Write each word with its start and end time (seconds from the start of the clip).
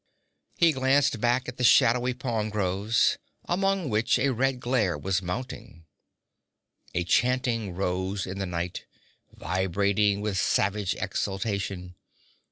He 0.57 0.71
glanced 0.71 1.21
back 1.21 1.47
at 1.47 1.57
the 1.57 1.63
shadowy 1.63 2.15
palm 2.15 2.49
groves, 2.49 3.19
among 3.45 3.87
which 3.87 4.17
a 4.17 4.31
red 4.33 4.59
glare 4.59 4.97
was 4.97 5.21
mounting. 5.21 5.85
A 6.95 7.03
chanting 7.03 7.75
rose 7.75 8.23
to 8.23 8.33
the 8.33 8.47
night, 8.47 8.85
vibrating 9.37 10.19
with 10.19 10.39
savage 10.39 10.95
exultation. 10.95 11.93